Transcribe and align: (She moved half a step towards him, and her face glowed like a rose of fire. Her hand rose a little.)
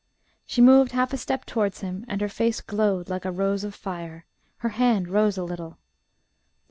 (She 0.47 0.61
moved 0.61 0.93
half 0.93 1.13
a 1.13 1.15
step 1.17 1.45
towards 1.45 1.81
him, 1.81 2.05
and 2.07 2.21
her 2.21 2.27
face 2.27 2.59
glowed 2.59 3.07
like 3.07 3.23
a 3.23 3.31
rose 3.31 3.63
of 3.63 3.75
fire. 3.75 4.25
Her 4.57 4.69
hand 4.69 5.07
rose 5.09 5.37
a 5.37 5.43
little.) 5.43 5.77